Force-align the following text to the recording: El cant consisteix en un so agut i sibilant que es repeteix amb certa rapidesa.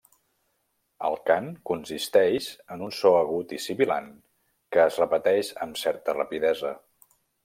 El 1.07 1.17
cant 1.25 1.49
consisteix 1.71 2.47
en 2.75 2.81
un 2.87 2.95
so 2.99 3.11
agut 3.17 3.53
i 3.57 3.59
sibilant 3.67 4.09
que 4.77 4.81
es 4.87 4.97
repeteix 5.03 5.53
amb 5.67 5.79
certa 5.83 6.17
rapidesa. 6.21 6.73